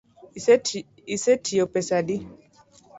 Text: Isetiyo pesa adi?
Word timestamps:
Isetiyo 1.15 1.63
pesa 1.73 1.93
adi? 2.01 2.17